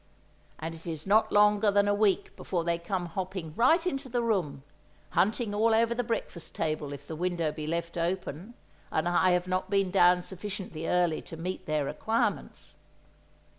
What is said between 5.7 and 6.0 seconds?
over